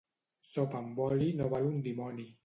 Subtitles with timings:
[0.51, 2.27] Sopa amb oli no val un dimoni.